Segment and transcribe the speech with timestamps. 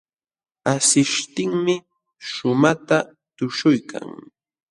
[0.73, 1.75] Asishtinmi
[2.29, 2.97] shumaqta
[3.35, 4.07] tuśhuykan.